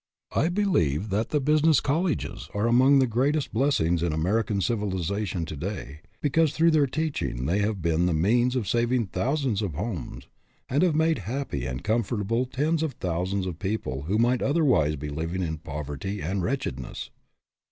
I 0.31 0.49
believe 0.49 1.11
that 1.11 1.29
the 1.29 1.39
business 1.39 1.79
colleges 1.79 2.49
are 2.55 2.65
among 2.65 2.97
the 2.97 3.05
greatest 3.05 3.53
blessings 3.53 4.01
in 4.01 4.13
American 4.13 4.59
civilization 4.59 5.45
to 5.45 5.55
day, 5.55 5.99
because 6.21 6.53
through 6.53 6.71
their 6.71 6.87
teach 6.87 7.21
ing 7.21 7.45
they 7.45 7.59
have 7.59 7.83
been 7.83 8.07
the 8.07 8.13
means 8.15 8.55
of 8.55 8.67
saving 8.67 9.09
thou 9.11 9.35
sands 9.35 9.61
of 9.61 9.75
homes, 9.75 10.25
and 10.67 10.81
have 10.81 10.95
made 10.95 11.19
happy 11.29 11.67
and 11.67 11.83
comfortable 11.83 12.47
tens 12.47 12.81
of 12.81 12.93
thousands 12.93 13.45
of 13.45 13.59
people 13.59 14.05
who 14.07 14.17
might 14.17 14.41
otherwise 14.41 14.95
be 14.95 15.09
living 15.09 15.43
in 15.43 15.59
poverty 15.59 16.19
and 16.19 16.41
wretchedness. 16.41 17.11